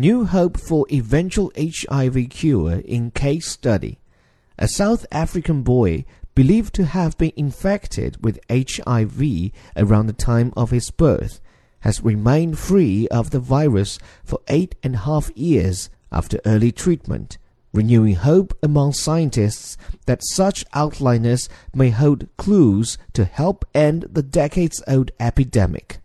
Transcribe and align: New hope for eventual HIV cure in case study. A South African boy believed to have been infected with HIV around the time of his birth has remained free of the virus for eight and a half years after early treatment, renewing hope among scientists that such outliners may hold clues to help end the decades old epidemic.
New 0.00 0.26
hope 0.26 0.56
for 0.56 0.86
eventual 0.92 1.50
HIV 1.58 2.30
cure 2.30 2.74
in 2.84 3.10
case 3.10 3.48
study. 3.48 3.98
A 4.56 4.68
South 4.68 5.04
African 5.10 5.62
boy 5.64 6.04
believed 6.36 6.72
to 6.74 6.84
have 6.84 7.18
been 7.18 7.32
infected 7.34 8.16
with 8.22 8.38
HIV 8.48 9.50
around 9.76 10.06
the 10.06 10.12
time 10.12 10.52
of 10.56 10.70
his 10.70 10.92
birth 10.92 11.40
has 11.80 12.04
remained 12.04 12.60
free 12.60 13.08
of 13.08 13.30
the 13.30 13.40
virus 13.40 13.98
for 14.22 14.38
eight 14.46 14.76
and 14.84 14.94
a 14.94 14.98
half 14.98 15.36
years 15.36 15.90
after 16.12 16.38
early 16.46 16.70
treatment, 16.70 17.36
renewing 17.72 18.14
hope 18.14 18.56
among 18.62 18.92
scientists 18.92 19.76
that 20.06 20.24
such 20.24 20.64
outliners 20.70 21.48
may 21.74 21.90
hold 21.90 22.28
clues 22.36 22.98
to 23.14 23.24
help 23.24 23.64
end 23.74 24.06
the 24.12 24.22
decades 24.22 24.80
old 24.86 25.10
epidemic. 25.18 25.98